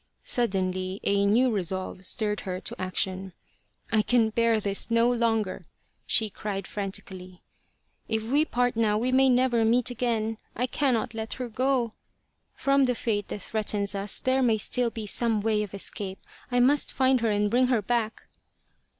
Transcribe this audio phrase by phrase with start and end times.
[0.23, 3.33] Suddenly a new resolve stirred her to ac tion."
[3.91, 5.61] I can bear this no longer!"
[6.07, 7.33] she cried frantic ally."
[8.07, 10.39] If we part now we may never meet again.
[10.55, 11.93] I cannot let her go!
[12.55, 16.17] From the fate that threatens us there may still be some way of escape.
[16.51, 18.23] I must find her and bring her back."